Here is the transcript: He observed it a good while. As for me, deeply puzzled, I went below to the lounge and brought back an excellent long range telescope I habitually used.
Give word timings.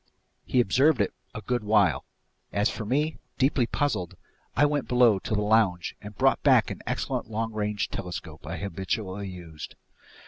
He 0.43 0.59
observed 0.61 0.99
it 0.99 1.13
a 1.35 1.41
good 1.41 1.63
while. 1.63 2.05
As 2.51 2.71
for 2.71 2.85
me, 2.85 3.19
deeply 3.37 3.67
puzzled, 3.67 4.15
I 4.55 4.65
went 4.65 4.87
below 4.87 5.19
to 5.19 5.35
the 5.35 5.43
lounge 5.43 5.95
and 6.01 6.17
brought 6.17 6.41
back 6.41 6.71
an 6.71 6.81
excellent 6.87 7.29
long 7.29 7.53
range 7.53 7.89
telescope 7.91 8.47
I 8.47 8.57
habitually 8.57 9.27
used. 9.29 9.75